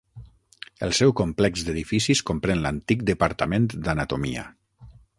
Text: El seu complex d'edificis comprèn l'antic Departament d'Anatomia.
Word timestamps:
El 0.87 0.95
seu 0.99 1.13
complex 1.19 1.67
d'edificis 1.69 2.23
comprèn 2.31 2.65
l'antic 2.65 3.07
Departament 3.13 3.73
d'Anatomia. 3.85 4.51